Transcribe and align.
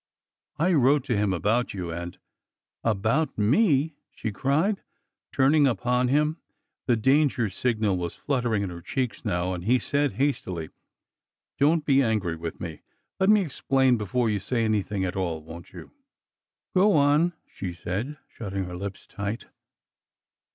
I 0.57 0.73
wrote 0.73 1.03
to 1.03 1.15
him 1.15 1.31
about 1.31 1.75
you, 1.75 1.91
and—" 1.91 2.17
About 2.83 3.37
me?" 3.37 3.93
she 4.15 4.31
cried, 4.31 4.81
turning 5.31 5.67
upon 5.67 6.07
him. 6.07 6.37
The 6.87 6.95
dan 6.95 7.29
ger 7.29 7.51
signal 7.51 7.97
was 7.99 8.15
fluttering 8.15 8.63
in 8.63 8.71
her 8.71 8.81
cheeks 8.81 9.23
now, 9.23 9.53
and 9.53 9.63
he 9.63 9.77
said 9.77 10.13
hastily:" 10.13 10.71
Don't 11.59 11.85
be 11.85 12.01
angry 12.01 12.35
with 12.35 12.59
me! 12.59 12.81
Let 13.19 13.29
me 13.29 13.41
explain 13.45 13.97
before 13.99 14.27
you 14.27 14.39
say 14.39 14.65
anything 14.65 15.05
at 15.05 15.15
all, 15.15 15.43
won't 15.43 15.71
you?" 15.71 15.91
Go 16.75 16.93
on," 16.93 17.33
she 17.45 17.71
said, 17.71 18.17
shutting 18.27 18.63
her 18.63 18.75
lips 18.75 19.05
tight. 19.05 19.45